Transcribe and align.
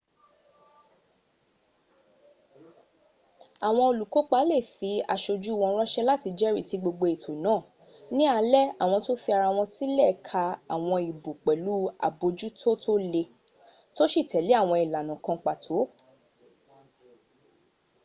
àwọn 3.67 3.85
olùkópa 3.91 4.39
lè 4.49 4.57
fi 4.75 4.91
aṣojú 5.13 5.51
wọ́n 5.61 5.75
ránṣẹ́ 5.79 6.07
láti 6.09 6.29
jẹ́rìsí 6.39 6.75
gbogbo 6.81 7.05
ètò 7.13 7.31
náà 7.45 7.59
ní 8.17 8.23
alẹ́ 8.39 8.71
àwọ́n 8.83 9.03
tó 9.05 9.13
fi 9.21 9.29
ara 9.37 9.47
wọ́n 9.55 9.71
sílẹ̀ 9.73 10.11
ka 10.27 10.41
àwọn 10.75 10.99
ìbò 11.11 11.31
pẹ̀lú 11.45 11.75
àbójútó 12.07 12.69
tó 12.83 12.93
le 13.13 13.23
tó 13.95 14.03
sì 14.11 14.19
tẹ̀lé 14.31 14.53
àwọn 14.61 14.77
ìlànà 14.85 15.13
kan 15.25 15.37
pàtó 15.45 15.75